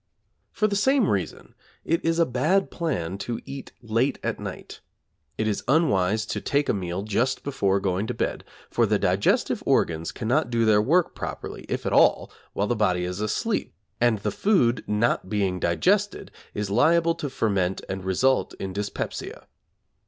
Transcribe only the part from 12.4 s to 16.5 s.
while the body is asleep, and the food not being digested